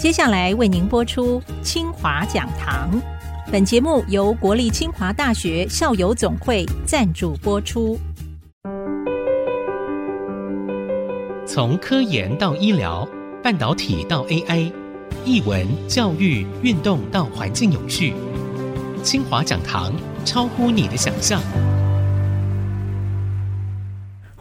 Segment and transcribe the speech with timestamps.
[0.00, 2.88] 接下来为您播出清华讲堂。
[3.52, 8.00] 本节目由国立清华大学校友总会赞助播出。
[11.44, 13.06] 从科研到医疗，
[13.42, 14.72] 半导体到 AI，
[15.26, 18.14] 艺文、教育、运动到环境永续，
[19.02, 19.92] 清华讲堂
[20.24, 21.42] 超乎你的想象。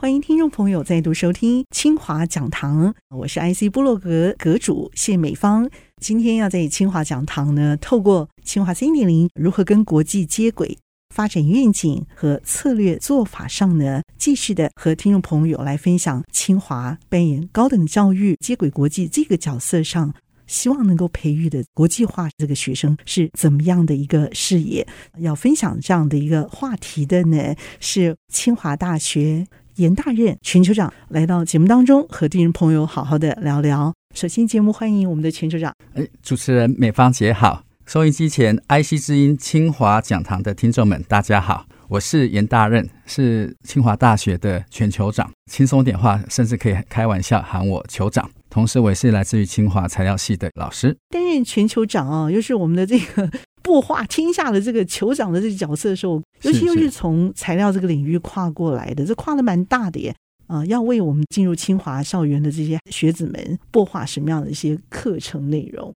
[0.01, 5.69] 欢迎听众朋友再度收听清华讲堂，我是 IC 波洛格阁主谢美芳。
[5.99, 10.77] 今天要在清华讲堂呢，透过清华三点零如何跟国际接轨、
[11.13, 20.13] 发展愿景和策略做法上呢，继续的和听众朋友来分享清华扮演高等教育接轨国际这个角色上，
[20.47, 24.87] 希望能够培育的国际化这个学生是怎么样的一个视野。
[25.17, 29.45] 要分享这样的一个话题的呢，是清华大学。
[29.79, 33.93] 颜大任全球长来到节目当中，和听众朋友好好的聊聊。
[34.13, 35.73] 首先，节目欢迎我们的全球长。
[35.93, 45.31] 哎，主持人美芳姐好，收音机前 IC 之音清华讲堂的听众们，大家好，我是严大任，是清华大学的全球长。
[45.49, 48.29] 轻松点话，甚至可以开玩笑喊我酋长。
[48.49, 50.97] 同时，我也是来自于清华材料系的老师。
[51.09, 53.31] 担任全球长啊，又是我们的这个。
[53.69, 60.15] 擘画天下的这个酋长的这个角色的时候，尤其又是从材料这个领域跨过来的，这跨的蛮大的耶。
[60.47, 65.93] 啊、呃，要为我们进入清华校园的这些学子们擘画什么样的一些课程内容？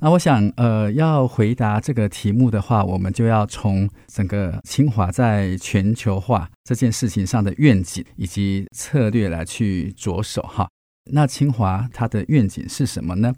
[0.00, 10.68] 那我想，呃，要回答这个题目的话，我们就要从整个清华在全球化这件事情上的愿景以及策略来去着手哈。
[11.10, 13.32] 那清华它的愿景是什么呢？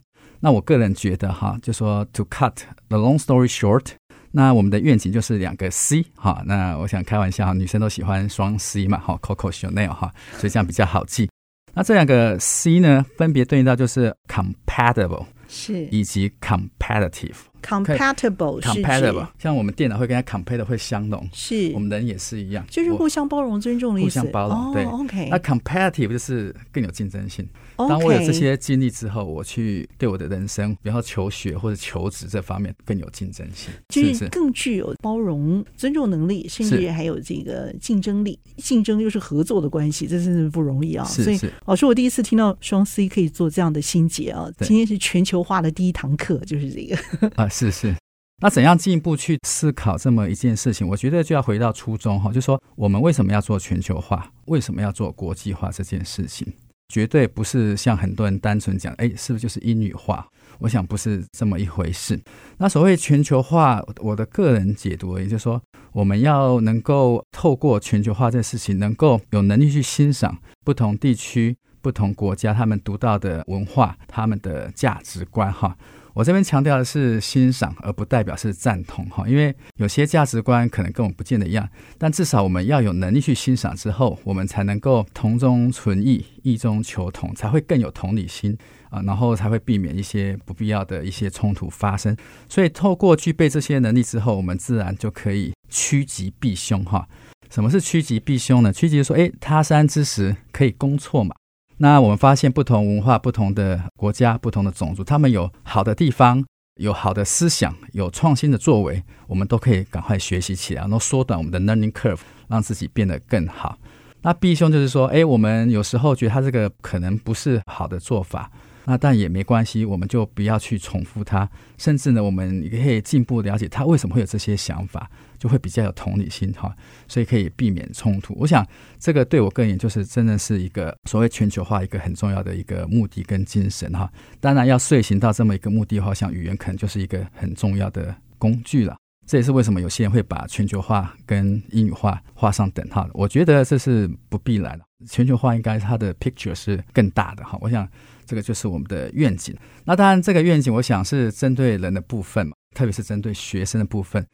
[0.47, 2.53] 那我个人觉得哈，就说 to cut
[2.89, 3.87] the long story short，
[4.31, 6.41] 那我们的愿景就是两个 C 哈。
[6.47, 11.29] 那我想开玩笑，女生都喜欢双 C 嘛，哈，Coco Chanel 哈，所以这样比较好记。
[11.75, 17.35] 那这两个 C 呢，分别对应到就是 compatible 是以及 competitive。
[17.61, 24.21] compatible compatible 像我们电脑会跟它 compatible 会相容，是我们人也是一样，就是互相包容、尊重的意思。
[24.21, 24.85] 互相包容，对。
[24.85, 27.49] Oh, OK，那 competitive 就是更有竞争性。
[27.77, 38.39] 当我有这些经历之后，我去对我的人生，比方说求学或者求职这方面更有竞争性，就是更具有包容、尊重能力，甚至还有这个竞争力。
[38.57, 41.05] 竞争又是合作的关系，这真是不容易啊！
[41.05, 44.49] 所以老师，我第一次听到双 C 可以做这样的心结啊！
[44.61, 47.95] 今天是全球化的第一堂课，就是这个啊，是是。
[48.43, 50.87] 那怎样进一步去思考这么一件事情？
[50.87, 54.31] 我觉得就要回到初衷哈，就是说我们为什么要做全球化？
[54.47, 56.47] 为什么要做国际化这件事情？
[56.89, 60.27] 绝对不是像很多人单纯讲，哎，是不是就是英语化？
[60.61, 62.19] 我想不是这么一回事。
[62.59, 65.61] 那所谓全球化，我的个人解读，也就是说，
[65.93, 75.79] 我们要能够透过全球化这事情，能够有能力去欣赏不同地区、不同国家他们独到的文化、他们的价值观，哈。
[76.15, 88.59] 我这边强调的是欣赏，而不代表是赞同哈，因为有些价值观可能跟我们不见得一样，但至少我们要有能力去欣赏之后，我们才能够同中存异，异中求同，才会更有同理心
[88.91, 92.17] 啊，然后才会避免一些不必要的一些冲突发生。
[92.49, 97.07] 所以，透过具备这些能力之后，我们自然就可以趋吉避凶哈。
[97.49, 98.73] 什么是趋吉避凶呢？
[98.73, 101.37] 趋吉说，诶，他山之石可以攻错嘛。
[101.79, 106.45] 那我们发现，不同文化、不同的国家、不同的种族，他们有好的地方，
[106.81, 113.79] 有好的思想，有创新的作为，我们都可以赶快学习起来，然后缩短我们的 learning curve，让自己变得更好。
[114.23, 118.51] 那 B 兄就是说，哎，我们有时候觉得他这个可能不是好的做法。
[118.89, 126.75] 那但也没关系，我们就不要去重复它，甚至呢，我们也可以进一步了解他为什么会有这些想法，就会比较有同理心哈，
[127.09, 128.35] 所以可以避免冲突。
[128.39, 128.67] 我想
[128.99, 134.11] 这个对我个言就是真的是一个所谓全球化一个很重要的一个目的跟精神哈。
[134.41, 138.97] 当然要遂行到这么一个目的的话，像语言可能就是一个很重要的工具了。
[139.27, 143.09] 这也是为什么有些人会把全球化跟英语化画上等号。
[143.13, 147.59] 我觉得这是不必然的，全球化应该它的 picture 是更大的哈。
[147.61, 147.89] 我想。
[148.29, 149.57] 这个就是我们的愿景。
[149.85, 154.27] 那当然，这个愿景我想是针对人的部分嘛，特别是针对学生的部分。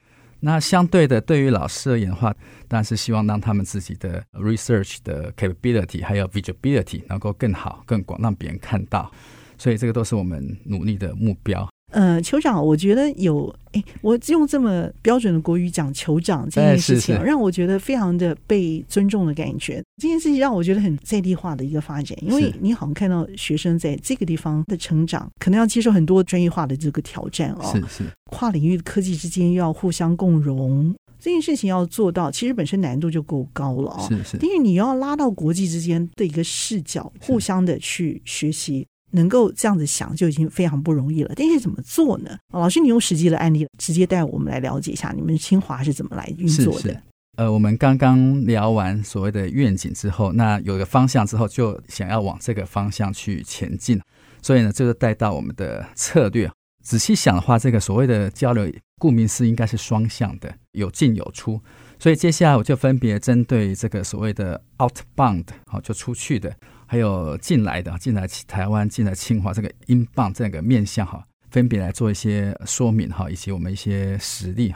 [0.45, 2.35] 那相对的，对于老师而言的话，
[2.67, 9.09] 当然是希望让他们自己的 research 的 capability 还有 visibility 能够更好、更广，让别人看到。
[9.57, 11.72] 所以，这个都是我们努力的目标。
[11.93, 19.83] 呃，酋长，我觉得有哎，我用这么标准的国语讲酋长这件事情，让我觉得非常的被尊重的感觉。
[19.99, 27.73] 这件事情让我觉得很在地化的一个发展，因为你好像看到学生在这个地方的成长，可能要接受很多专业化的这个挑战哦。
[27.73, 34.09] 是是，跨领域的科技之间又要互相共融，这件事情要做到，其实本身难度就够高了啊。
[34.09, 38.87] 是是，因为你要拉到国际之间的一个视角，互相的去学习。
[39.13, 41.33] 能够这样子想就已经非常不容易了。
[41.37, 42.37] 但是怎么做呢？
[42.53, 47.01] 老师，你用实际的案例直接带我们来了解一下，你们清华是怎么来运作的？
[47.37, 53.99] 呃，我们刚刚聊完所谓的愿景之后，那有个方向之后，就想要往这个方向去前进。
[54.43, 56.51] 所以呢，这就带到我们的策略。
[56.83, 61.61] 仔细想的话，这个所谓的交流，顾名思义，应该是双向的，有进有出。
[61.99, 66.53] 所以接下来我就分别针对这个所谓的 outbound，好，就出去的，
[66.93, 74.75] 还有进来的，进来台湾、进来清华这个英镑这个面向哈，分别来做一些说明哈，以及我们一些实例。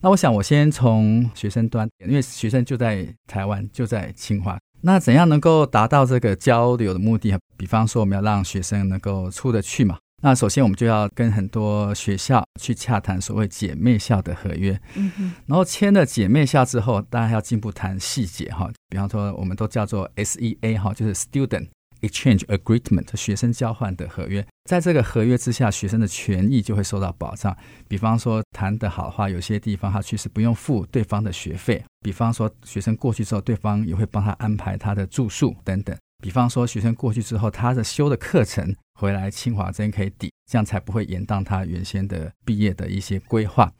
[0.00, 4.56] 那我想，我先从学生端，因为学生就在台湾，就在清华。
[4.82, 7.36] 那怎样能够达到这个交流的目的？
[7.56, 9.98] 比方说，我们要让学生能够出得去嘛。
[10.22, 14.80] 那首先，我们就要跟很多学校去洽谈所谓姐妹校的合约。
[14.94, 15.32] 嗯。
[15.46, 18.68] 然后签了姐妹校之后，当然要进一步谈细节哈。
[18.88, 21.68] 比方说，我们都叫做 SEA 哈，就是 Student。
[22.00, 27.56] Exchange Agreement 学生交换的合约，在这个合约之下，学生的权益就会受到保障。
[27.88, 31.82] 比方说谈得好的话，有些地方他确实不用付对方的学费。
[32.00, 35.96] 比方说学生过去之后，对方也会帮他安排他的住宿等等。
[36.22, 43.72] 比方说学生过去之后，他的修的课程回来清华这边可以抵，这样才不会延宕他原先的毕业的一些规划。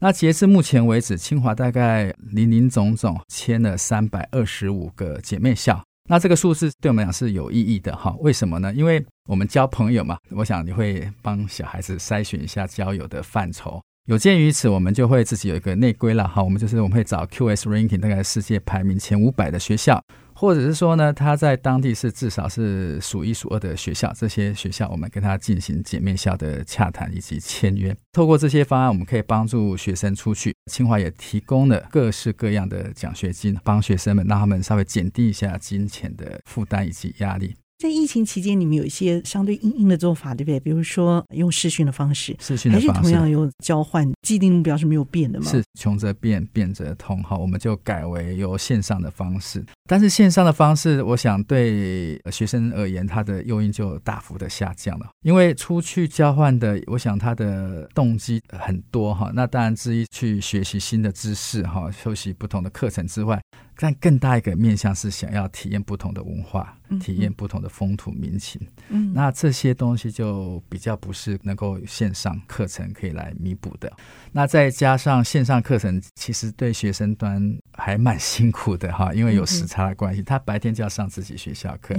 [0.00, 5.84] 那截至目前为止，清华大概林林总总签了三百二十五个姐妹校。
[6.08, 8.12] 那这个数字对我们讲是有意义的哈？
[8.18, 8.72] 为什么呢？
[8.74, 13.80] 因为我们交朋友嘛，我想你会帮小孩子筛选一下交友的范畴。
[14.06, 16.42] 有鉴于此，我们就会自己有一个内规了哈。
[16.42, 20.02] 我们就是我们会找 QS Ranking，大概世界排名前五百的学校。
[20.42, 27.96] 或者是说呢，他在当地是至少是数一数二的学校，这些学校我们跟他进行姐妹校的洽谈以及签约。
[28.10, 30.52] 透过这些方案，我们可以帮助学生出去。
[30.68, 37.54] 清华也提供了各式各样的奖学金，帮学生们让他们稍微减低一下金钱的负担以及压力。
[37.82, 40.60] 在疫情期间，你们有一些相对硬硬的做法，对不对？
[40.60, 45.50] 比如说用视讯的方式，视讯的方式还是同样有交换，既定目标是没有变的嘛？
[45.50, 47.20] 是穷则变，变则通。
[47.24, 49.64] 哈，我们就改为由线上的方式。
[49.88, 55.06] 但是线上的方式，我想对学生而言，它的诱因就大幅的下降了。
[55.24, 59.32] 因为出去交换的，我想他的动机很多哈。
[59.34, 63.42] 那当然之一去学习新的知识哈，学习不同的课程之外。
[63.76, 68.60] 但更大一个面向是想要体验不同的文化，体验不同的风土民情。
[68.88, 73.92] 嗯，那这些东西就比较不是能够线上课程可以来弥补的。
[74.30, 77.42] 那再加上线上课程，其实对学生端
[77.74, 81.94] 还蛮辛苦的哈，因为有时差的关系，他白天就要上自己学校课，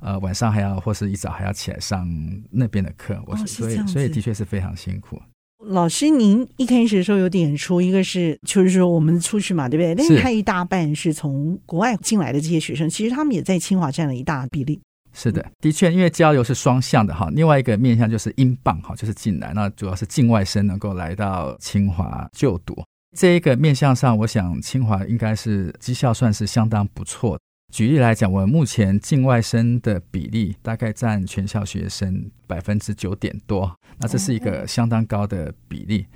[0.00, 2.08] 呃，晚上还要或是一早还要起来上
[2.50, 3.22] 那边的课。
[3.26, 5.20] 我所以所以的确是非常辛苦。
[5.66, 9.94] 老师，您一开始的时候有点出，一个是就是说我们出去嘛，对不对？
[9.94, 14.80] 但是还有一大半是从国外进来的这些学生，其实他们也在清华占了一大比例。
[15.14, 17.28] 是的，的确，因为交流是双向的哈。
[17.32, 22.74] 另外一个面向就是英镑哈，就是进来，那主要是境外生能够来到清华就读。
[23.16, 27.40] 这一个面向上，我想清华应该是绩效算是相当不错的。
[27.72, 36.06] 举例来讲，我们目前境外生的比例大概占全校学生百分之九点多，那这是一个相当高的比例。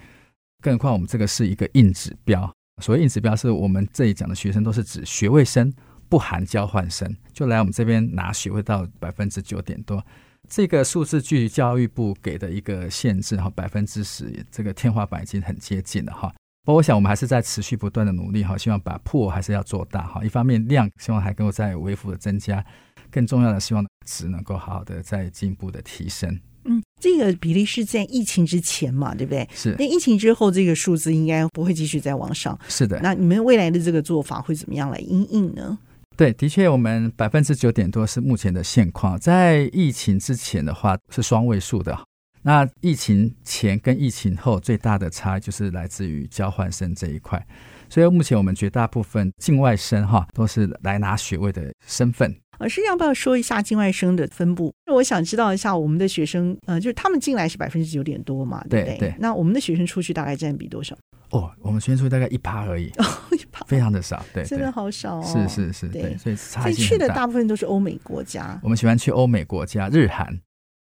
[0.63, 5.73] 更何况我们这个是一个硬指标，所谓硬指标是我们这里讲的学生都是指学位生，
[6.11, 10.05] 不含交换生，就来我们这边拿学位到百分之九点多。
[10.47, 16.31] 这个数字距离教育部给的一个限制哈百分之十，这个天花板已经很接近了哈。
[16.67, 20.25] 不过我想，我们还是在持续不断的努力哈，希望把破还是要做大哈。
[20.25, 22.65] 一方面量希望还能够再微幅的增加，
[23.09, 26.37] 更重要的希望值能够好好的再进一步的提升。
[26.65, 29.49] 嗯，这个比例是在疫情之前嘛，对不对？
[29.55, 29.77] 是。
[29.79, 32.59] 那疫情之后，这个数字应该不会继续再往上。
[32.67, 32.99] 是的。
[33.01, 35.79] 那你们未来的这个做法会怎么样来应应呢？
[36.17, 41.97] 对，的确，我们百分之九点多是目前的现况，在疫情之前的话是双位数的。
[42.47, 47.45] 那疫情前跟疫情后最大的差就是来自于交换生这一块，
[47.89, 52.33] 所以目前我们绝大部分境外生哈都是来拿学位的身份。
[52.59, 54.73] 老师要不要说一下境外生的分布？
[54.93, 58.99] 我想知道一下我们的学生，呃，就是他们进来是百分之九点多嘛，对不对？
[58.99, 59.15] 对。
[59.19, 60.97] 那我们的学生出去大概占比多少？
[61.31, 63.05] 哦，我们学生出去大概一趴而已，哦，
[63.37, 65.25] 一趴，非常的少，对，真的好少哦。
[65.25, 66.17] 是是是，对。
[66.17, 68.57] 所以去的大部分都是欧美国家。
[68.63, 70.39] 我们喜欢去欧美国家，日韩。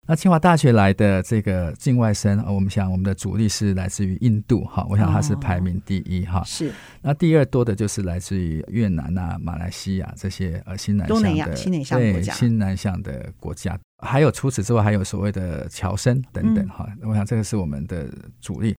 [0.09, 6.41] 那清华大学来的这个境外生，我们想我们的主力是来自于印度哈，我想它是排名第一哈。
[6.43, 6.73] 是。
[6.99, 12.33] 那第二多的就是来自于越南啊、马来西亚这些呃新南向的东南亚、新南向国家。
[12.33, 13.79] 对，新南向的国家。
[14.01, 16.89] 还有除此之外，还有所谓的侨生等等哈。
[17.03, 18.07] 我想这个是我们的
[18.41, 18.75] 主力。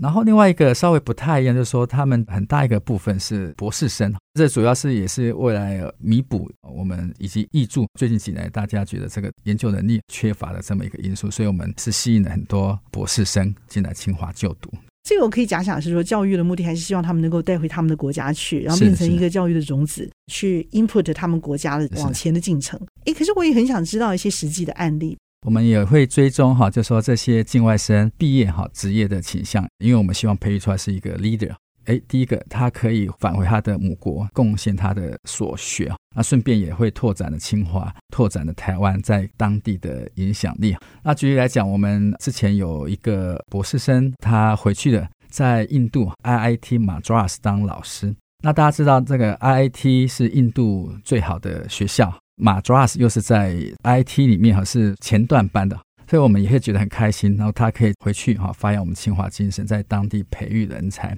[0.00, 14.70] 然后另外一个稍微不太一样，就是说他们很大一个部分是博士生，这主要是也是为了弥补我们以及挹注最近几年大家觉得这个研究能力缺乏的这么一个因素，所以我们是吸引了很多博士生进来清华就读。
[15.04, 22.78] 这个我可以假想是说，教育的目的还是希望他们能够带回他们的国家去，然后变成一个教育的种子，去 input 他们国家的往前的进程。
[23.06, 25.16] 诶，可是我也很想知道一些实际的案例。
[25.46, 31.54] 我们也会追踪哈，就说这些境外生毕业哈职业的倾向，因为我们希望培育出来是一个 leader。
[31.84, 40.76] 哎，第一个他可以返回他的母国，贡献他的所学，那顺便也会拓展了清华，拓展了台湾在当地的影响力。
[41.02, 48.14] 那举例来讲，我们之前有一个博士生，他回去了，在印度 IIT Madras 当老师。
[48.44, 52.12] 那大家知道这个 IIT 是印度最好的学校。
[52.38, 55.78] Madras 又是在 IT 里面哈，是前段班的，
[56.08, 57.36] 所以我们也会觉得很开心。
[57.36, 61.16] 然后他可以回去哈，发扬我们清华精神，在当地培育人才。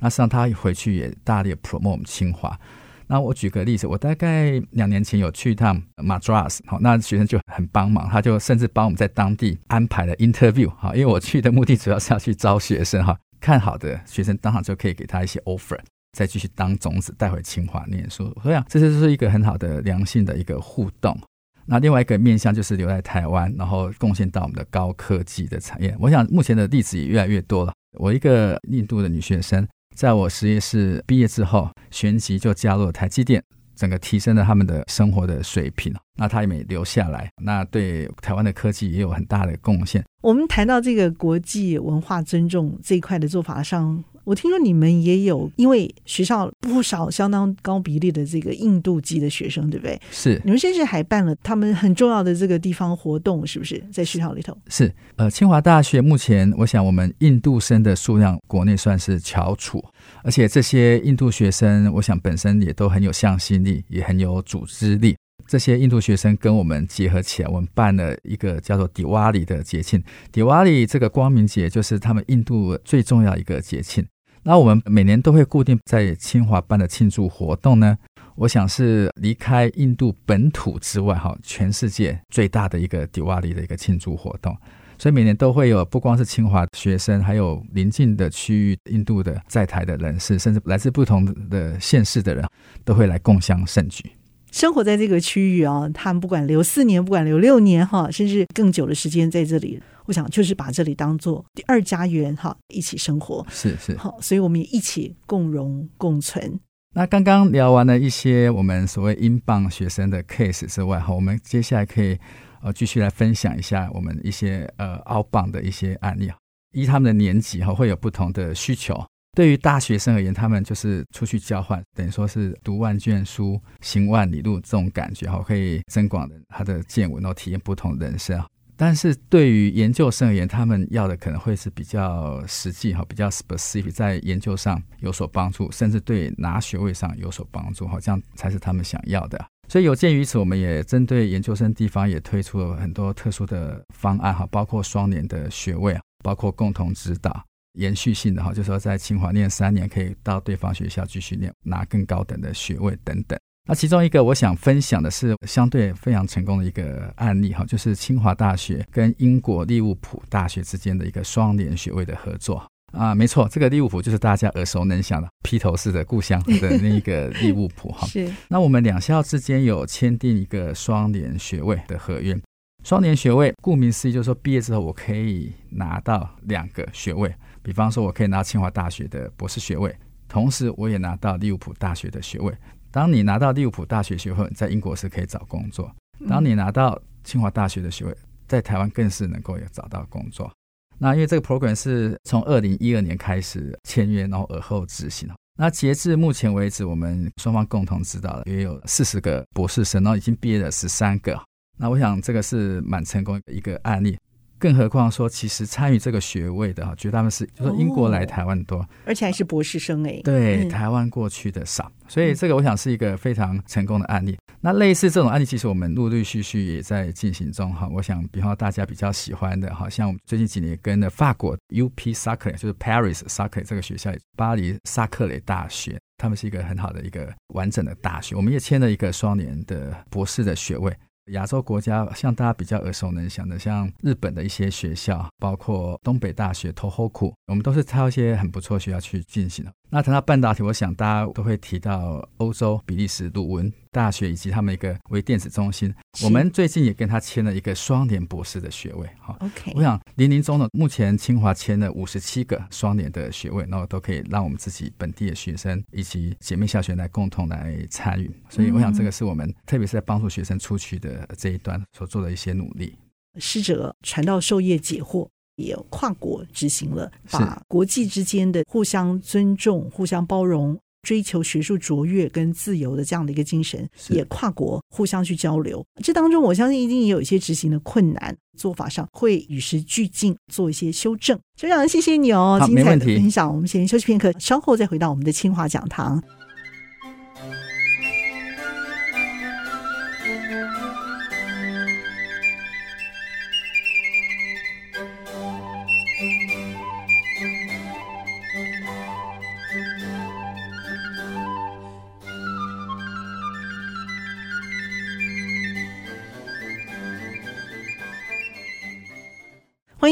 [0.00, 2.58] 那实际上他回去也大力 promote 我们清华。
[3.06, 15.78] 那我举个例子，我大概两年前有去一趟 Madras，好，那学生就很帮忙，他就甚至帮我们在当地安排了 interview 哈，因为我去的目的主要是要去招学生哈，看好的学生当场就可以给他一些 offer。
[16.12, 21.18] 再继续当种子带回清华念书，所以啊，这就是一个很好的良性的一个互动。
[21.64, 25.96] 那另外一个面向就是留在台湾，然后贡献到我们的高科技的产业。
[25.98, 27.72] 我想目前的例子也越来越多了。
[27.98, 33.42] 我一个印度的女学生，在我实验室毕业之后，旋即就加入了台积电，
[33.74, 35.94] 整个提升了他们的生活的水平。
[36.18, 40.04] 那她也没留下来，那对台湾的科技也有很大的贡献。
[40.20, 44.04] 我们谈到这个国际文化尊重这一块的做法上。
[44.24, 50.00] 我听说你们也有，因为学校不少相当高比例的这个印度籍的学生，对不对？
[50.10, 50.40] 是。
[50.44, 53.82] 你们甚至还办了他们很重要的这个地方活动，是不是？
[53.92, 54.56] 在学校里头。
[54.68, 54.92] 是。
[55.16, 59.84] 呃，清华大学目前，我想我们印度生的数量国内算是翘楚，
[60.22, 65.16] 而且这些印度学生，我想本身也都很有向心力，也很有组织力。
[65.46, 70.02] 这些印度学生跟我们结合起来，我们办了一个叫做迪瓦里的节庆。
[70.30, 74.06] 迪瓦里这个光明节就是他们印度最重要一个节庆。
[74.44, 77.96] 那我们每年都会固定在清华办的庆祝活动呢，
[78.34, 84.56] 我想是离开印度本土之外，哈，全世界最大的一个迪瓦里的一个庆祝活动。
[84.98, 92.44] 所以每年都会有不光是清华学生，还有邻近的区域印度的在台的人士，甚至来自不同的县市的人，
[92.84, 94.10] 都会来共襄盛举。
[94.52, 99.82] 生活在这个区域啊，他们不管留四年，不管留六年，哈，甚至更久的时间在这里。
[100.04, 106.60] 我想就是把这里当做第二家园哈，一起生活是是好，所以我们也一起共荣共存。
[106.94, 112.18] 那刚刚聊完了一些我们所谓英镑学生的 case 之外哈，我们接下来可以
[112.62, 116.30] 呃继续来分享一下我们一些呃 outbound 的一些案例。
[116.72, 119.02] 依他们的年纪哈会有不同的需求。
[119.34, 128.38] 对于大学生而言，他们就是出去交换，等于说是读万卷书行万里路这种感觉哈，可以增广的他的见闻，然后体验不同人生。
[128.76, 139.42] 但是对于研究生而言，他们要的可能会是比较实际哈，比较 specific，在研究上有所帮助，甚至对拿学位上有所帮助哈，这样才是他们想要的。
[139.68, 153.38] 所以有鉴于此，我们也针对研究生地方也推出了很多特殊的方案哈，包括双联的学位，包括共同指导、延续性的哈，就是说在清华念三年，可以到对方学校继续念，拿更高等的学位等等。
[153.68, 168.04] 那其中一个我想分享的是相对非常成功的一个案例哈，就是清华大学跟英国利物浦大学之间的一个双联学位的合作啊，没错，这个利物浦就是大家耳熟能详的披头士的故乡的那一个利物浦哈。
[168.10, 168.28] 是。
[168.48, 172.36] 那我们两校之间有签订一个双联学位的合约，
[172.82, 179.94] 双联学位顾名思义就是说毕业之后我可以拿到两个学位，比方说我可以拿清华大学的博士学位，
[180.28, 182.52] 同时我也拿到利物浦大学的学位。
[182.90, 185.86] 当你拿到利物浦大学学位，在英国是可以找工作；
[186.28, 188.16] 当你拿到清华大学的学位，
[188.46, 190.52] 在台湾更是能够有找到工作。
[190.98, 195.28] 那因为这个 program 是从二零一二年开始签约，然后而后执行。
[195.58, 201.38] 那截至目前为止，我们双方共同指导的也有四十个博士生，然后已经毕业了十三个。
[201.78, 204.18] 那我想这个是蛮成功的一个案例。
[204.62, 210.20] 更何况说，其实参与这个学位的哈，觉得他们是就说英国来台湾多，哦，而且还是博士生哎。
[210.22, 214.38] 对，嗯、台湾过去的少，所以这个我想是一个非常成功的案例。
[214.60, 217.88] 那类似这种案例，其实我们陆陆续续也在进行中哈。
[217.90, 228.36] 我想，比方大家比较喜欢的，哈像最近几年跟的法国 UP Saclay 就是 Paris Saclay 这个学校，巴黎萨克雷大学，他们是一个很好的一个完整的大学。
[228.36, 230.96] 我们也签了一个双联的博士的学位。
[231.26, 239.72] 亚洲国家，像大家比较耳熟能详的，像日本的一些学校，包括东北大学、拓厚库我们都是挑一些很不错学校去进行的。
[239.94, 245.94] 那谈到半导体，我想大家都会提到欧洲比利时鲁文大学以及他们一个微电子中心。
[246.24, 249.06] 我们最近也跟他签了一个双联博士的学位。
[249.20, 249.70] 哈，OK。
[249.74, 258.34] 我想林林总总，目前清华签了五十七个双联的学位，然后都可以让我们自己本地的学生以及姐妹校学来共同来参与。
[258.48, 262.96] 所以我想这个是我们、嗯、特别是在帮助学生出去的这一端所做的一些努力。
[263.38, 265.28] 师者，传道授业解惑。
[265.62, 275.84] 也跨国执行了，把国际之间的互相尊重、互相包容、追求学术卓越跟自由的这样的一个精神，也跨国互相去交流。
[276.02, 281.38] 这当中，我相信一定也有一些执行的困难，做法上会与时俱进，做一些修正。
[281.56, 283.52] 非常谢谢你哦，精彩的分享。
[283.52, 286.22] 我们先休息片刻，稍后再回到我们的清华讲堂。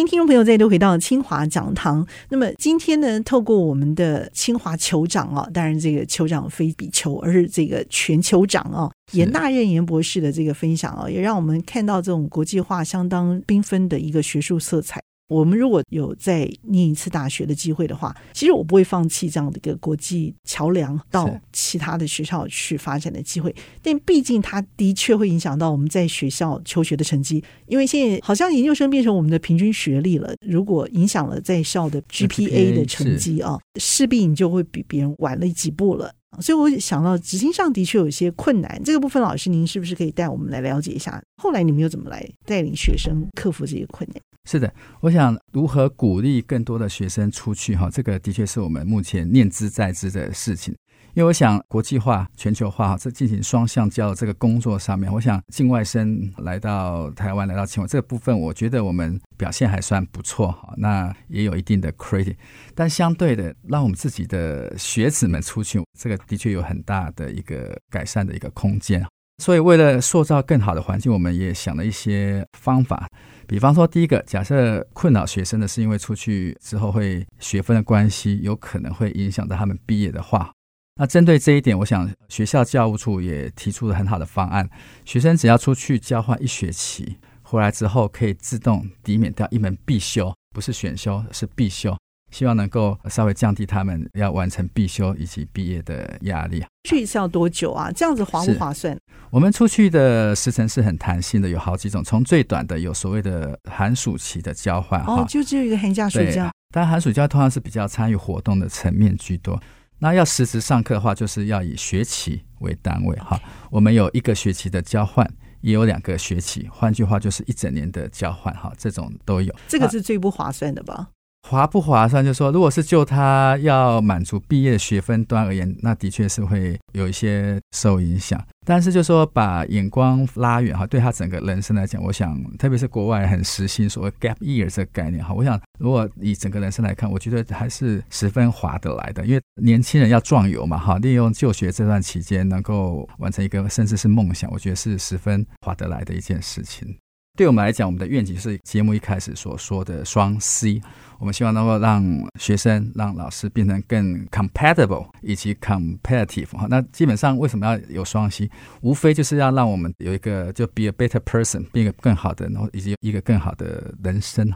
[0.00, 2.07] 迎听众朋友再度回到清华讲堂。
[2.28, 15.02] 那么今天呢，透过我们的清华酋长啊，当然这个酋长非比酋，而是这个全酋长啊，严大任严博士的这个分享啊，也让我们看到这种国际化相当缤纷的一个学术色彩。
[15.30, 23.54] 我们如果有再念一次大学的机会的话，其实我不会放弃这样的一个国际桥梁到其他的学校去发展的机会。
[23.80, 30.34] 但毕竟它的确会影响到我们在学校求学的成绩，因为现在好像研究生变成我们的平均学历了。
[30.44, 36.12] 如果影响了在校的 GPA 的成绩啊，势必你就会比别人晚了几步了。
[36.40, 38.80] 所以我想到执行上的确有一些困难。
[38.84, 41.22] 这个部分，老师您是不是可以带我们来了解一下？
[41.37, 44.20] 后来你们又怎么来带领学生克服这些困难？
[44.44, 50.75] 是的，我想如何鼓励更多的学生出去哈，这个的确是我们目前念之在之的事情。
[51.14, 62.37] 因为我想国际化、全球化哈，这进行双向交流这个工作上面，我想境外生来到台湾、来到清华这个部分，我觉得我们表现还算不错哈，那也有一定的 credit。
[62.76, 69.04] 但相对的，让我们自己的学子们出去，这个的确有很大的一个改善的一个空间。
[69.41, 73.09] 所以为了塑造更好的环境，我们也想了一些方法。
[73.49, 80.53] 比方说，第一个，假设困扰学生的是因为出去之后会学分的关系，有可能会影响到他们毕业的话，
[80.97, 84.69] 那针对这一点，我想学校教务处也提出了很好的方案：
[85.05, 91.97] 学生只要出去交换一学期，回来之后可以自动抵免掉一门必修，不是选修，是必修。
[92.30, 96.64] 希望能够稍微降低他们要完成必修以及毕业的压力。
[96.84, 97.90] 去一次要多久啊？
[97.93, 98.97] 这样子划不划算？
[99.30, 102.02] 我们出去的时程是很弹性的，有好几种。
[102.02, 106.50] 从最短的有所谓的寒暑期的交换，哦，就只有一个寒假暑假。
[106.73, 109.60] 但寒暑假通常是比较参与活动的层面居多。
[109.99, 113.38] 那要实质上课的话，就是要以学期为单位哈。
[113.71, 115.28] 我们有一个学期的交换，
[115.60, 118.73] 也有两个学期，换句话就是一整年的交换哈。
[118.78, 119.54] 这种都有。
[119.69, 121.08] 这个是最不划算的吧？
[121.49, 122.25] 划不划算？
[122.25, 128.41] 就是说，如果是就他要满足毕业学分端而言，那的确是会有一些受影响。
[128.67, 139.26] 但是，就说把眼光拉远哈，对他整个人生来讲，我想，特别是国外很实行所谓 gap year 这个概念哈，我想，如果以整个人生来看，我觉得还是十分划得来的。
[139.26, 146.97] 因为年轻人要壮游嘛哈，利用就学这段期间能够完成一个甚至是梦想，我觉得是十分划得来的一件事情。
[147.41, 150.79] 对我们来讲，我们的愿景是节目一开始所说的双 C。
[151.19, 152.05] 我们希望能够让
[152.39, 156.49] 学生、让老师变成更 compatible 以及 competitive。
[156.69, 158.50] 那基本上为什么要有双 C？
[158.83, 164.47] 无非就是要让我们有一个就 be a better person，变一个更好的，然后以及一个更好的人生。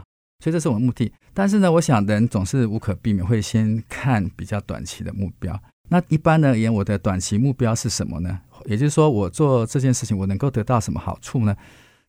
[0.43, 1.11] 所以这是我们目的。
[1.33, 5.59] 但是呢，我想人总是无可避免会先看比较短期的目标。
[5.89, 8.39] 那一般而言，我的短期目标是什么呢？
[8.65, 11.55] 也就是说，我做这件事情，我能够得到什么好处呢？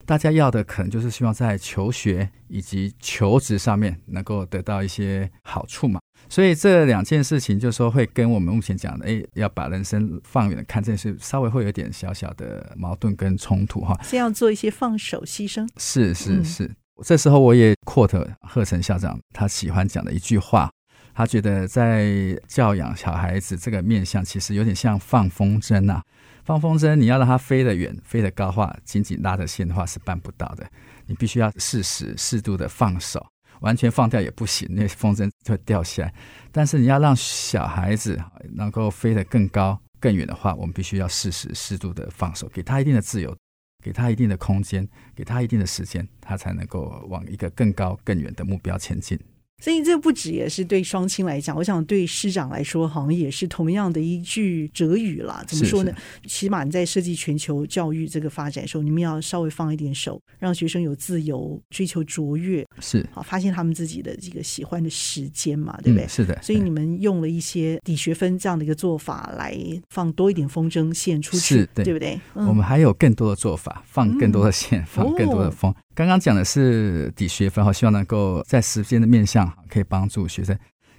[0.07, 13.99] 大家要的可能就是希望在求学以及求职上面能够得到一些好处嘛，所以这两件事情就是说会跟我们目前讲的，哎，要把人生放远的看，这件事稍微会有点小小的矛盾跟冲突哈。
[14.01, 15.67] 先要做一些放手牺牲。
[15.75, 20.71] 是是是，嗯、这时候我也 quote 贺成校长他喜欢讲的一句话，
[21.13, 26.03] 他觉得在教养小孩子这个面向，其实有点像放风筝呐、啊。
[26.47, 30.65] 放风筝，你要让它飞得远、飞得高的话，紧紧拉着线的话是办不到的。
[31.05, 33.21] 你必须要适时、适度的放手，
[33.59, 36.13] 完全放掉也不行，那风筝就会掉下来。
[36.49, 38.17] 但是你要让小孩子
[38.53, 43.35] 能够飞得更高、更远的话，我们必须要适时、适度的放手，给他一定的自由。
[43.83, 49.19] 给他一定的空间，给他一定的时间，他才能够往一个更高更远的目标前进。
[49.63, 55.43] 所以这不止也是对双亲来讲，我想对师长来说，好像也是同样的一句哲语啦。
[55.47, 55.91] 怎么说呢？
[56.23, 66.05] 是是起码你在设计全球教育这个发展的时候，你们要稍微放一点手，让学生有自由追求卓越，是好发现他们自己的这个喜欢的时间嘛，对不对？
[66.05, 66.39] 嗯、是的。
[66.43, 69.57] 所以你们用了一些抵学分这样的一个做法来
[69.89, 72.19] 放多一点风筝线出去，对，对不对？
[72.35, 75.71] 嗯、我们还有更多的做法，放更多的线，嗯、放更多的风。
[75.71, 80.55] 哦刚刚讲的是抵学分哈，希望能够在时间的面向可以帮助学生。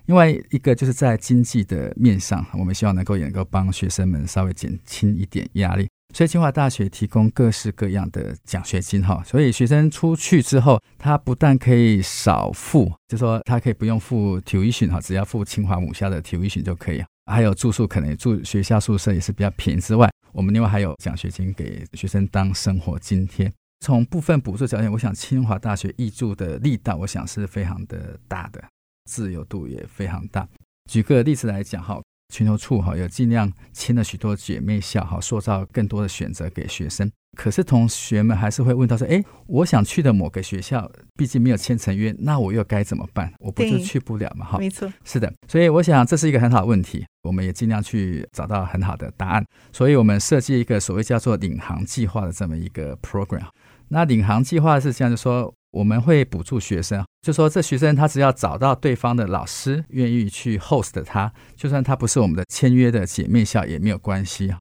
[0.07, 5.87] 另外一个就是在经济的面上，我们希望能够也能够帮学生们稍微减轻一点压力。
[6.13, 17.01] 所以清华大学提供各式各样的奖学金哈，所以学生出去之后，他不但可以少付，就说他可以不用付 tuition 哈，只要付清华母校的 tuition 就可以。
[17.31, 23.53] 还有住宿可能住学校宿舍也是比较便宜之外，我们另外还有奖学金给学生当生活津贴。
[23.81, 28.63] 从部分补助条件，我想清华大学挹注的力道，我想是非常的大的，
[29.05, 30.47] 自由度也非常大。
[30.91, 32.01] 举个例子来讲，哈，
[32.35, 37.11] 全球处哈有尽量签了许多姐妹校，哈，塑造更多的选择给学生。
[37.37, 43.33] 可是同学们还是会问到说，哎，我想去的某个学校，毕竟没有签成约，那我又该怎么办？
[43.39, 44.45] 我不就去不了嘛？
[44.45, 45.33] 哈，没错，是的。
[45.47, 49.45] 所以我想这是一个很好的问题，我们也尽量去找到很好的答案。
[49.73, 53.47] 所以我们设计一个所谓叫做领航计划的这么一个 program。
[53.91, 64.59] 那领航计划是这样，就说我们会补助学生，就说这学生他只要找到对方的老师愿意去 host 他，就算他不是我们的签约的姐妹校也没有关系啊。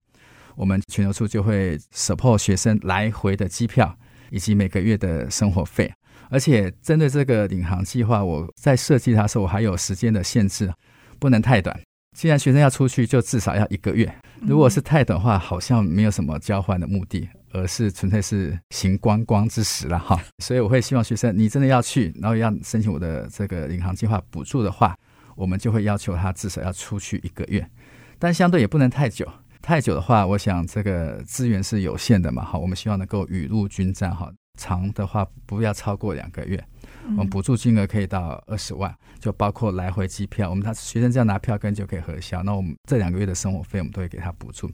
[0.56, 3.96] 我们全球处就会 support 学生来回的机票
[4.32, 5.94] 以及每个月的生活费，
[6.30, 10.74] 而且针对这个领航计划，我在设计它的时候我还有时间的限制，
[11.20, 11.80] 不能太短。
[12.18, 14.12] 既然学生要出去，就至少要一个月。
[14.42, 17.30] 如果是太短的话，好像没有什么交换的目的。
[17.54, 24.96] 而是纯粹是行观光之实了哈，所以我会希望学生，你真的要去，然后要申请我的这个领航计划补助的话，
[25.36, 27.66] 我们就会要求他至少要出去一个月，
[28.20, 29.26] 但相对也不能太久，
[29.62, 36.62] 太久的话，我想这个资源是有限的嘛，哈，我们希望能够雨露均沾哈，长的话不要超过两个月，
[37.10, 44.70] 我们补助金额可以到二十万，就包括来回机票，我们他学生只要拿票根就可以核销，那我们这两个月的生活费我们都会给他补助。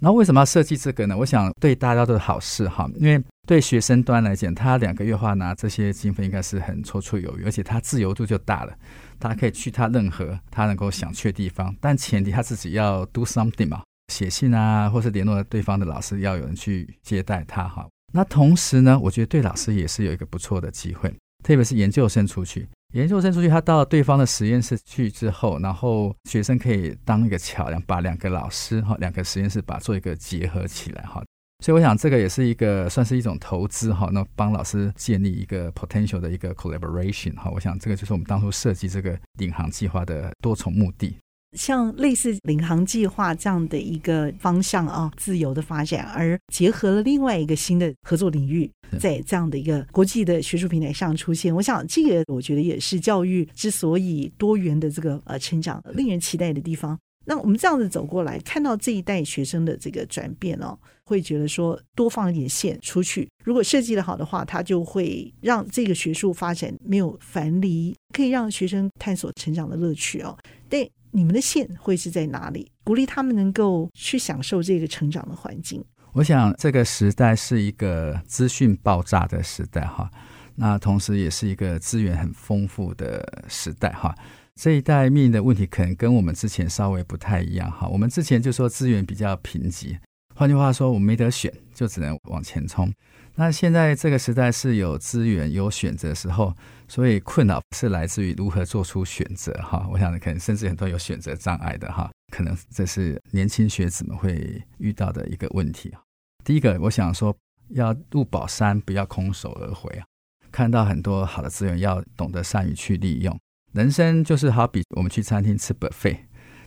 [0.00, 1.16] 然后为什么要设计这个呢？
[1.16, 8.76] 我想对大家都是好事哈，因为对学生端来讲，他两个月的话拿这些经费应该是很绰绰有余，而且他自由度就大了，
[9.20, 17.86] 他可以去他任何他能够想去的地方，但前提他自己要 do something 嘛，写信啊，或是联络对方的老师，要有人去接待他哈。
[18.12, 22.68] 那同时呢，我觉得对老师也是有一个不错的机会，特别是研究生出去。
[22.94, 31.22] 研究生出去，他到对方的实验室去之后，然后学生可以当一个桥梁，把两个老师哈，两个实验室把做一个结合起来哈。
[31.64, 37.50] 所以我想这个也是一个算是一种投资哈，那帮老师建立一个 potential 的一个 collaboration 哈。
[37.50, 41.16] 我想这个就是我们当初设计这个领航计划的多重目的。
[41.56, 51.54] 像类似领航计划这样的一个方向啊，自由的发展，而结合了另外一个新的合作领域，在这样的一个国际的学术平台上出现。
[51.54, 56.98] 我想，这个我觉得也是教育之所以多元的这个呃成长，令人期待的地方。
[57.24, 70.36] 那我们这样子走过来，看到这一代学生的这个转变哦，会觉得说多放一点线出去，如果设计的好的话，它就会让这个学术发展没有樊篱，可以让学生探索成长的乐趣哦。
[70.68, 70.84] 但。
[71.14, 72.66] 你们的线会是在哪里？
[72.84, 75.84] 鼓励他们能够去享受这个成长的环境。
[76.12, 80.10] 我想这个时代是一个资讯爆炸的时代哈，
[80.54, 84.14] 那同时也是一个资源很丰富的时代哈。
[84.54, 87.88] 这一代面临的问题可能跟我们之前稍微不太一样哈。
[87.88, 89.98] 我们之前就说资源比较贫瘠，
[90.34, 92.92] 换句话说，我们没得选，就只能往前冲。
[93.34, 96.54] 那现在这个时代是有资源、有选择的时候，
[96.86, 99.88] 所以困扰是来自于如何做出选择哈。
[99.90, 106.00] 我想可能甚至很多有选择障碍的哈，可能这是年轻学子们会遇到的一个问题啊。
[106.44, 107.34] 第一个，我想说
[107.70, 110.04] 要入宝山，不要空手而回啊。
[110.50, 113.38] 看到很多好的资源，要懂得善于去利用。
[113.72, 116.18] 人生就是好比我们去餐厅吃 buffet，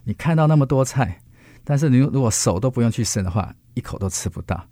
[0.06, 1.21] 你看到那么多菜，
[1.63, 4.67] 但是你如果手都不用去伸的话，一口都吃不到。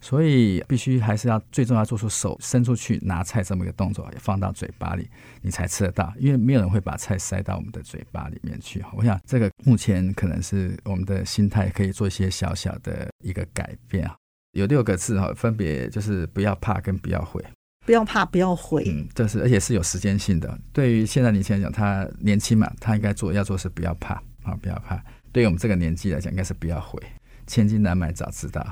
[0.00, 5.08] 所以必须还是要最重要做出手伸出去拿菜这么一个动作，放到嘴巴里，
[5.42, 6.12] 你才吃得到。
[6.18, 8.84] 因为没有人会把菜塞到我们的嘴巴里面去。
[8.94, 14.14] 我想这个目前可能是我们的心态可以做一些小小的一个改变啊。
[14.52, 17.44] 有六个字哈，分别就是不要怕跟不要悔。
[17.84, 18.84] 不要怕，不要悔。
[18.86, 20.58] 嗯，这是而且是有时间性的。
[20.72, 25.00] 对于现在年轻人讲，他年轻嘛，他应该做要做是不要怕啊，不要怕。
[25.30, 27.00] 对于我们这个年纪来讲，应该是不要悔。
[27.46, 28.66] 千金难买早知道。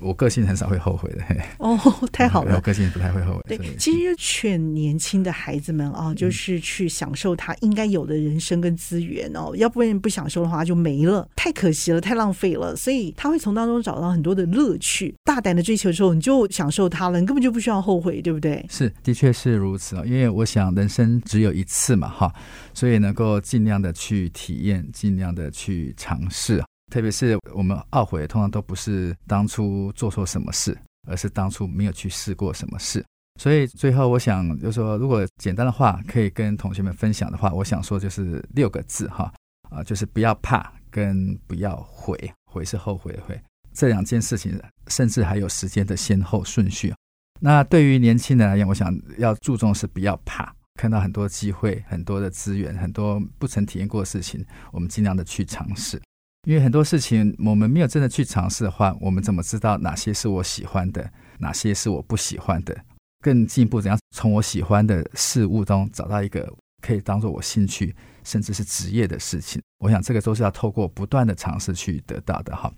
[0.00, 1.24] 我个性很少会后悔的。
[1.58, 1.78] 哦，
[2.12, 3.56] 太好了，我个性不太会后悔。
[3.56, 12.74] 对，其实劝年轻的孩子们啊，就是去享受他应该有的人生跟资源哦，要不然不享受的话就没了，太可惜了，太浪费了。
[12.76, 18.64] 所以他会从当中找到很多的乐趣，大胆的追求之后，你就享受它了，你根本就不需要后悔，对不对？
[18.68, 20.02] 是，的确是如此啊。
[20.04, 22.32] 因为我想人生只有一次嘛，哈，
[22.72, 26.62] 所以能够尽量的去体验，尽量的去尝试。
[26.90, 33.04] 特别是我们懊悔，通常都不是当初做错什么事，而是当初没有去试过什么事。
[33.40, 39.32] 所以最后，我想就是说，如果简单的话可以跟同学们分享的话，我想说就是六个字哈
[39.70, 42.18] 啊，就是不要怕，跟不要悔，
[42.50, 43.40] 悔是后悔的悔。
[43.72, 46.92] 这两件事情，甚至还有时间的先后顺序。
[47.40, 56.02] 那对于年轻人来讲，我想要注重是不要怕，看到很多机会、很多的资源、很多不曾体验过的事情，我们尽量的去尝试。
[56.46, 62.76] 因为很多事情我们没有真的去尝试的话，我们怎么知道哪些是我喜欢的，哪些是我不喜欢的？
[63.20, 69.60] 更进一步，怎样从我喜欢的事物中找到一个可以当做我兴趣，甚至是职业的事情？
[69.78, 72.72] 我想这个都是要透过不断的尝试去得到的哈。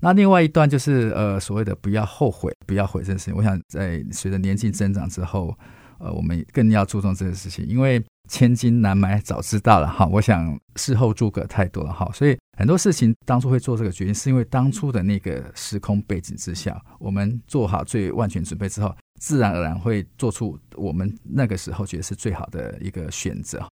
[0.00, 3.34] 那另外一段就是呃所谓的不要后悔，不要悔这件事情。
[3.34, 5.56] 我想在随着年纪增长之后，
[5.98, 8.02] 呃，我们更要注重这个事情，因为。
[8.28, 23.66] 千金难买早知道了哈，我想事后诸葛太多了哈，所以很多事情当初会做这个决定，是因为当初的那个时空背景之下，我们做好最万全准备之后，自然而然会做出我们那个时候觉得是最好的一个选择。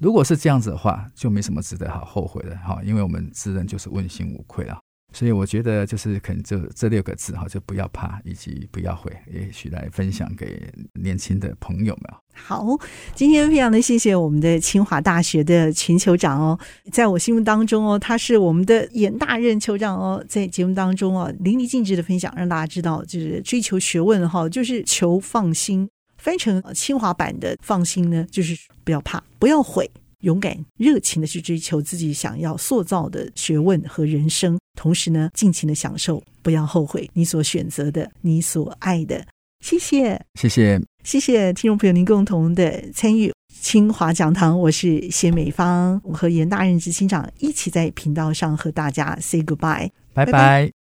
[0.00, 4.78] 如果是这样子的话，就没什么值得好后悔的哈，因为我们自认就是问心无愧啊。
[5.12, 12.14] 所以我觉得就是可能这这六个字哈，就不要怕，以及不要悔，也许来分享给年轻的朋友们。
[12.34, 12.66] 好，
[13.14, 16.58] 今天非常的谢谢我们的清华大学的秦酋长哦，
[16.92, 25.88] 在我心目当中哦，他是我们的严大任酋长哦，在节目当中哦，淋漓尽致的分享，让大家知道就是追求学问哈，就是求放心，
[26.18, 29.90] 翻成清华版的放心呢，就是不要怕，不要悔。
[30.22, 39.24] 勇敢、热情的去追求自己想要塑造的学问和人生，同时呢，尽情的享受，不要后悔你所选择的、你所爱的。
[39.64, 43.32] 谢谢，谢谢，谢谢听众朋友您共同的参与。
[43.58, 50.26] 清华讲堂，我是谢美芳，我和严大任执行长一起在频道上和大家 say goodbye，拜拜。
[50.26, 50.75] 拜拜。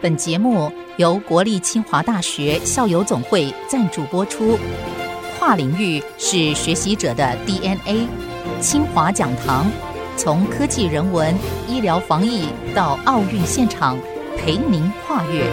[0.00, 4.56] 本节目由国立清华大学校友总会赞助播出。
[5.38, 8.06] 跨领域是学习者的 DNA。
[8.60, 9.66] 清华讲堂，
[10.16, 11.34] 从科技人文、
[11.66, 13.98] 医疗防疫到奥运现场，
[14.36, 15.44] 陪您跨越。